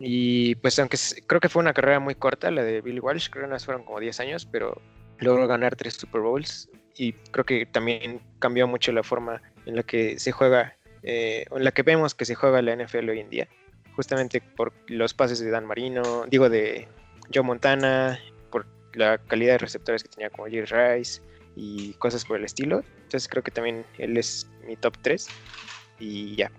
[0.00, 3.46] Y pues aunque creo que fue una carrera muy corta la de Bill Walsh, creo
[3.46, 4.80] que no fueron como 10 años, pero
[5.18, 9.82] logró ganar tres Super Bowls y creo que también cambió mucho la forma en la
[9.82, 13.30] que se juega, eh, en la que vemos que se juega la NFL hoy en
[13.30, 13.48] día,
[13.94, 16.88] justamente por los pases de Dan Marino, digo de
[17.32, 18.18] Joe Montana,
[18.50, 21.22] por la calidad de receptores que tenía como Jerry Rice
[21.56, 22.82] y cosas por el estilo.
[22.96, 25.28] Entonces creo que también él es mi top 3
[25.98, 26.50] y ya.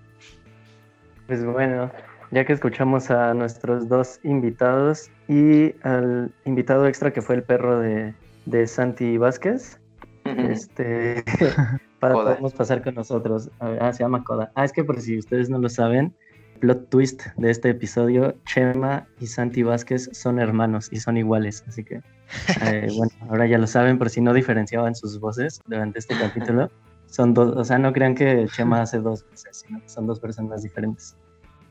[1.27, 1.91] Pues bueno,
[2.31, 7.79] ya que escuchamos a nuestros dos invitados y al invitado extra que fue el perro
[7.79, 8.13] de,
[8.45, 9.79] de Santi Vázquez,
[10.25, 11.23] este,
[11.99, 13.49] para podemos pasar con nosotros.
[13.59, 14.51] ah, se llama Coda.
[14.55, 16.13] Ah, es que por si ustedes no lo saben,
[16.59, 21.83] plot twist de este episodio, Chema y Santi Vázquez son hermanos y son iguales, así
[21.83, 22.01] que
[22.63, 26.69] eh, bueno, ahora ya lo saben, por si no diferenciaban sus voces durante este capítulo.
[27.07, 30.19] Son dos, o sea, no crean que Chema hace dos voces, sino que son dos
[30.19, 31.17] personas diferentes.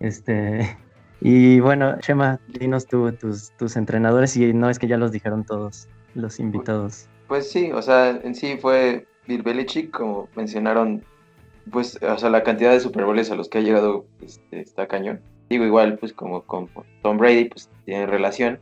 [0.01, 0.77] Este,
[1.21, 5.45] y bueno, Chema, dinos tú, tus, tus entrenadores, y no es que ya los dijeron
[5.45, 7.09] todos los invitados.
[7.29, 11.05] Pues sí, o sea, en sí fue Bill Belichick, como mencionaron,
[11.71, 14.87] pues, o sea, la cantidad de Super Bowls a los que ha llegado este, está
[14.87, 15.21] cañón.
[15.51, 16.69] Digo, igual, pues, como con
[17.03, 18.59] Tom Brady, pues, tiene relación,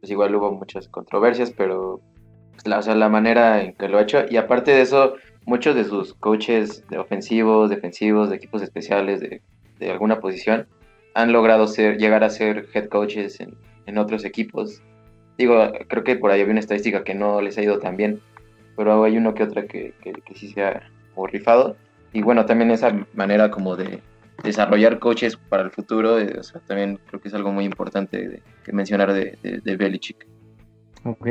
[0.00, 2.00] pues igual hubo muchas controversias, pero,
[2.52, 5.14] pues, la, o sea, la manera en que lo ha hecho, y aparte de eso,
[5.46, 10.68] muchos de sus coaches de ofensivos, defensivos, de equipos especiales, de alguna posición,
[11.14, 13.54] han logrado ser, llegar a ser head coaches en,
[13.86, 14.82] en otros equipos
[15.40, 18.20] Digo, creo que por ahí había una estadística que no les ha ido tan bien,
[18.76, 20.82] pero hay uno que otra que, que, sí se ha
[21.32, 21.76] rifado.
[22.12, 24.02] Y bueno, también esa manera como de
[24.44, 28.28] desarrollar coches para el futuro, eh, o sea, también creo que es algo muy importante
[28.28, 30.26] de, que mencionar de, de, de Belichick.
[31.04, 31.26] Ok.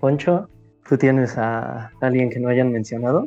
[0.00, 0.50] Poncho,
[0.86, 3.26] ¿tú tienes a alguien que no hayan mencionado?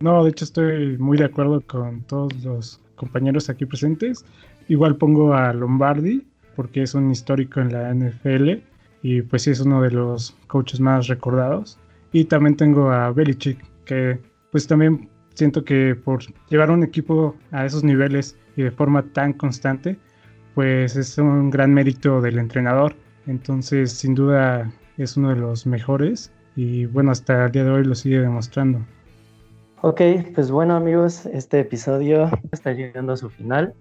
[0.00, 4.24] No, de hecho estoy muy de acuerdo con todos los compañeros aquí presentes.
[4.68, 6.26] Igual pongo a Lombardi,
[6.56, 8.62] porque es un histórico en la NFL
[9.02, 11.78] y pues sí es uno de los coaches más recordados.
[12.12, 14.18] Y también tengo a Belichick, que
[14.50, 19.34] pues también siento que por llevar un equipo a esos niveles y de forma tan
[19.34, 19.98] constante,
[20.54, 22.94] pues es un gran mérito del entrenador.
[23.26, 27.84] Entonces, sin duda es uno de los mejores y bueno, hasta el día de hoy
[27.84, 28.80] lo sigue demostrando.
[29.82, 30.00] Ok,
[30.34, 33.74] pues bueno amigos, este episodio está llegando a su final.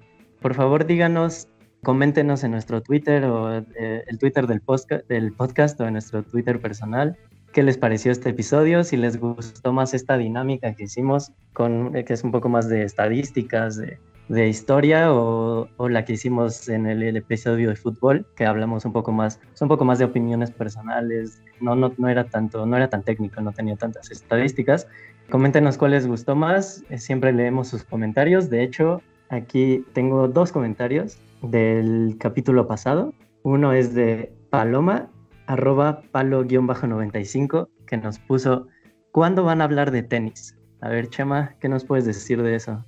[0.45, 1.47] Por favor, díganos
[1.81, 4.61] coméntenos en nuestro Twitter o eh, el Twitter del,
[5.09, 7.17] del podcast o en nuestro Twitter personal
[7.51, 12.05] qué les pareció este episodio, si les gustó más esta dinámica que hicimos, con, eh,
[12.05, 13.97] que es un poco más de estadísticas, de,
[14.29, 18.85] de historia, o, o, la que hicimos en el, el, episodio de fútbol, que hablamos
[18.85, 22.77] un poco más, un poco más de opiniones personales, no, no, no, era tanto, no
[22.77, 24.87] era tan técnico, no tenía tantas estadísticas.
[25.31, 30.51] Coméntenos cuál les gustó más, eh, siempre leemos sus comentarios, de hecho, aquí tengo dos
[30.51, 33.13] comentarios del capítulo pasado.
[33.43, 35.09] Uno es de Paloma,
[35.47, 38.67] arroba palo-95, que nos puso,
[39.11, 40.57] ¿cuándo van a hablar de tenis?
[40.81, 42.83] A ver, Chema, ¿qué nos puedes decir de eso?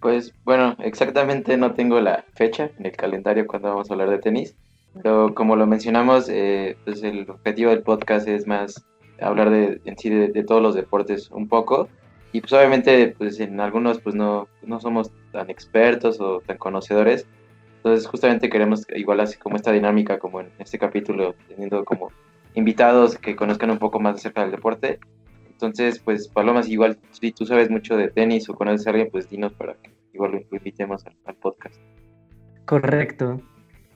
[0.00, 4.18] Pues bueno, exactamente no tengo la fecha en el calendario cuando vamos a hablar de
[4.18, 4.56] tenis,
[5.02, 8.84] pero como lo mencionamos, eh, pues el objetivo del podcast es más
[9.20, 11.88] hablar de, en sí de, de, todos los deportes un poco
[12.34, 17.26] y pues obviamente pues en algunos pues no, no somos tan expertos o tan conocedores,
[17.84, 22.10] entonces, justamente queremos, igual así como esta dinámica, como en este capítulo, teniendo como
[22.54, 24.98] invitados que conozcan un poco más acerca del deporte.
[25.50, 29.28] Entonces, pues, Palomas, igual, si tú sabes mucho de tenis o conoces a alguien, pues
[29.28, 31.76] dinos para que igual lo invitemos al, podcast.
[32.64, 33.42] Correcto.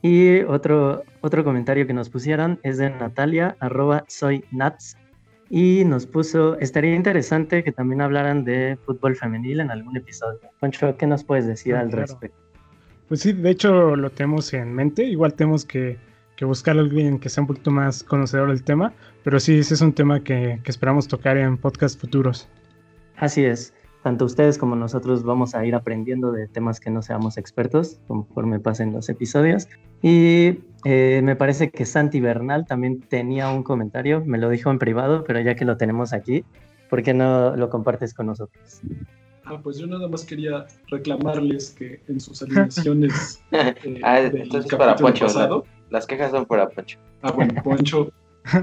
[0.02, 4.98] Y otro, otro comentario que nos pusieron es de Natalia, arroba soy Nats,
[5.50, 10.40] y nos puso, estaría interesante que también hablaran de fútbol femenil en algún episodio.
[10.60, 12.02] Poncho, ¿qué nos puedes decir Ah, al claro.
[12.02, 12.36] respecto?
[13.08, 15.04] Pues sí, de hecho lo tenemos en mente.
[15.04, 15.96] Igual tenemos que,
[16.36, 18.92] que buscar a alguien que sea un poquito más conocedor del tema.
[19.24, 22.48] Pero sí, ese es un tema que, que esperamos tocar en podcasts futuros.
[23.16, 23.72] Así es.
[24.02, 28.60] Tanto ustedes como nosotros vamos a ir aprendiendo de temas que no seamos expertos conforme
[28.60, 29.68] pasen los episodios.
[30.02, 34.78] Y eh, me parece que Santi Bernal también tenía un comentario, me lo dijo en
[34.78, 36.44] privado, pero ya que lo tenemos aquí,
[36.88, 38.80] ¿por qué no lo compartes con nosotros?
[39.44, 44.94] Ah, pues yo nada más quería reclamarles que en sus alineaciones eh, ah, entonces para
[44.94, 46.98] Poncho, pasado, las quejas son para Poncho.
[47.22, 48.12] ah, bueno, Poncho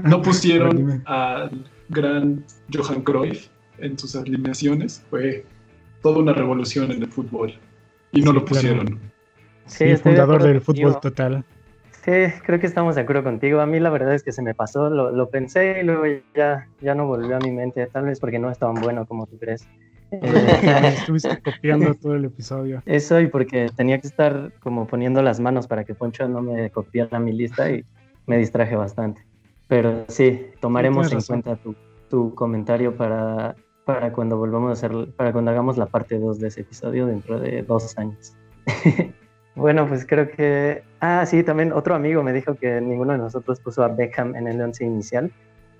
[0.04, 1.50] no pusieron al
[1.88, 3.48] gran Johan Cruyff
[3.78, 5.04] en sus alineaciones.
[5.10, 5.44] Fue
[6.02, 7.54] toda una revolución en el fútbol
[8.12, 9.00] y no Sí, lo pusieron.
[9.66, 10.88] Sí, estoy de fundador acuerdo del contigo.
[10.90, 11.44] fútbol total.
[12.04, 12.12] Sí,
[12.44, 13.60] creo que estamos de acuerdo contigo.
[13.60, 16.04] A mí la verdad es que se me pasó, lo, lo pensé y luego
[16.34, 19.26] ya, ya no volvió a mi mente, tal vez porque no es tan bueno como
[19.26, 19.66] tú crees.
[20.12, 20.20] Eh,
[20.94, 22.80] Estuviste copiando todo el episodio.
[22.86, 26.70] Eso y porque tenía que estar como poniendo las manos para que Poncho no me
[26.70, 27.84] copiara mi lista y
[28.26, 29.26] me distraje bastante.
[29.68, 31.74] Pero sí, tomaremos en cuenta tu,
[32.08, 33.56] tu, comentario para,
[33.86, 37.38] para cuando volvamos a hacer, para cuando hagamos la parte 2 de ese episodio dentro
[37.38, 38.34] de dos años.
[39.54, 40.82] bueno, pues creo que...
[40.98, 44.48] Ah, sí, también otro amigo me dijo que ninguno de nosotros puso a Beckham en
[44.48, 45.30] el once inicial.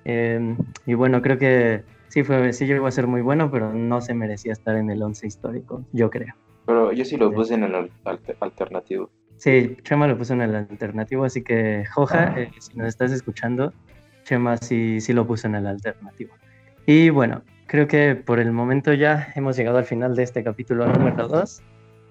[0.04, 4.00] Eh, y bueno, creo que sí, fue, sí llegó a ser muy bueno, pero no
[4.00, 6.32] se merecía estar en el once histórico, yo creo.
[6.64, 7.90] Pero yo sí lo puse en el
[8.38, 9.10] alternativo.
[9.36, 12.40] Sí, Chema lo puso en el alternativo, así que Joja, ah.
[12.40, 13.72] eh, si nos estás escuchando,
[14.22, 16.32] Chema sí, sí lo puso en el alternativo.
[16.86, 20.86] Y bueno, creo que por el momento ya hemos llegado al final de este capítulo
[20.86, 21.62] número 2.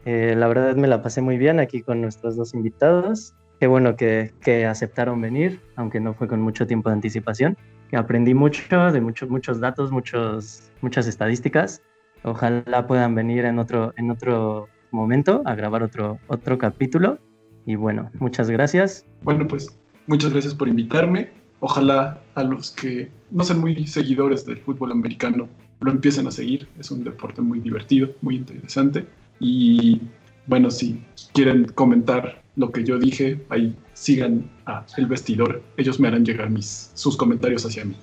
[0.06, 3.34] Eh, la verdad me la pasé muy bien aquí con nuestros dos invitados.
[3.60, 7.58] Qué bueno que, que aceptaron venir, aunque no fue con mucho tiempo de anticipación
[7.96, 11.82] aprendí mucho, de muchos, muchos datos, muchos, muchas estadísticas.
[12.24, 17.20] Ojalá puedan venir en otro, en otro momento a grabar otro, otro capítulo.
[17.66, 19.06] Y bueno, muchas gracias.
[19.24, 21.30] Bueno, pues muchas gracias por invitarme.
[21.68, 25.50] Ojalá a los que no son muy seguidores del fútbol americano
[25.80, 26.68] lo empiecen a seguir.
[26.80, 29.08] Es un deporte muy divertido, muy interesante.
[29.40, 30.00] Y
[30.46, 31.04] bueno, si
[31.34, 35.64] quieren comentar lo que yo dije, ahí sigan a El Vestidor.
[35.76, 37.96] Ellos me harán llegar mis, sus comentarios hacia mí.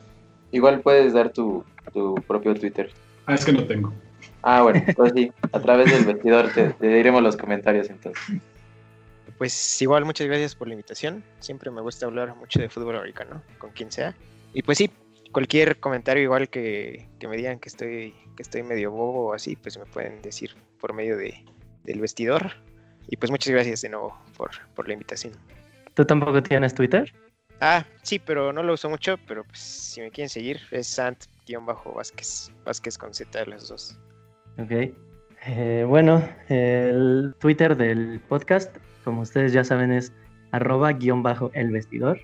[0.50, 2.90] Igual puedes dar tu, tu propio Twitter.
[3.26, 3.92] Ah, es que no tengo.
[4.42, 8.40] Ah, bueno, pues sí, a través del vestidor te, diremos los comentarios entonces.
[9.38, 11.24] Pues igual muchas gracias por la invitación.
[11.40, 14.14] Siempre me gusta hablar mucho de fútbol americano, con quien sea.
[14.52, 14.90] Y pues sí,
[15.32, 19.56] cualquier comentario igual que, que me digan que estoy, que estoy medio bobo o así,
[19.56, 21.44] pues me pueden decir por medio de,
[21.84, 22.52] del vestidor.
[23.08, 25.32] Y pues muchas gracias de nuevo por, por la invitación.
[25.94, 27.12] ¿Tú tampoco tienes Twitter?
[27.60, 32.50] Ah, sí, pero no lo uso mucho, pero pues si me quieren seguir es Sant-Vázquez,
[32.64, 33.96] Vázquez con Z de los dos.
[34.58, 34.94] Ok.
[35.46, 40.12] Eh, bueno, el Twitter del podcast, como ustedes ya saben, es
[40.52, 42.20] arroba guion bajo el vestidor.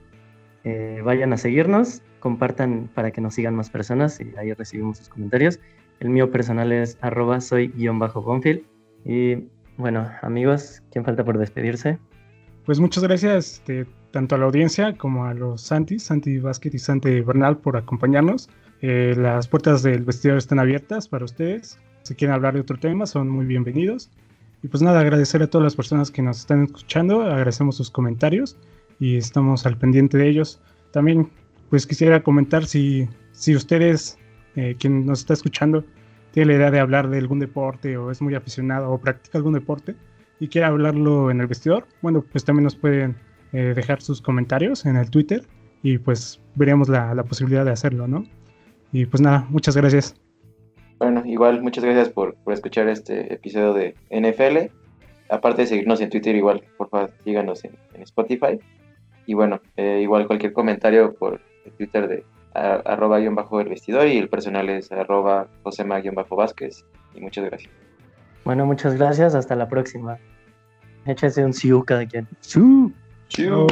[0.65, 5.09] Eh, vayan a seguirnos, compartan para que nos sigan más personas y ahí recibimos sus
[5.09, 5.59] comentarios.
[6.01, 8.63] El mío personal es arroba soy guion bajo Bonfield.
[9.05, 9.49] Y
[9.79, 11.99] bueno, amigos, ¿quién falta por despedirse?
[12.67, 16.79] Pues muchas gracias este, tanto a la audiencia como a los Santis, Santi Vázquez y
[16.79, 18.49] Santi Bernal por acompañarnos.
[18.81, 21.81] Eh, las puertas del vestidor están abiertas para ustedes.
[22.09, 24.11] Si quieren hablar de otro tema, son muy bienvenidos.
[24.63, 28.57] Y pues nada, agradecer a todas las personas que nos están escuchando, agradecemos sus comentarios
[28.99, 30.59] y estamos al pendiente de ellos.
[30.91, 31.29] También
[31.69, 34.17] pues quisiera comentar si, si ustedes,
[34.57, 35.85] eh, quien nos está escuchando,
[36.31, 39.53] tiene la idea de hablar de algún deporte o es muy aficionado o practica algún
[39.53, 39.95] deporte
[40.41, 43.17] y quiere hablarlo en el vestidor, bueno, pues también nos pueden
[43.53, 45.47] eh, dejar sus comentarios en el Twitter
[45.83, 48.25] y pues veremos la, la, posibilidad de hacerlo, ¿no?
[48.93, 50.15] Y pues nada, muchas gracias.
[50.99, 54.73] Bueno, igual muchas gracias por, por escuchar este episodio de NFL.
[55.31, 58.59] Aparte de seguirnos en Twitter, igual, por favor, síganos en, en Spotify.
[59.27, 62.25] Y bueno, eh, igual cualquier comentario por el Twitter de
[62.55, 66.85] arroba guion bajo el vestidor y el personal es arroba josema guion bajo Vázquez.
[67.15, 67.73] Y muchas gracias.
[68.45, 69.35] Bueno, muchas gracias.
[69.35, 70.19] Hasta la próxima.
[71.07, 72.27] Échese un siu cada quien.
[72.41, 72.93] Siu.
[73.29, 73.67] Siu.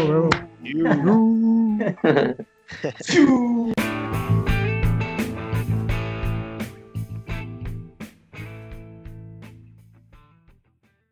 [3.00, 3.72] Siu.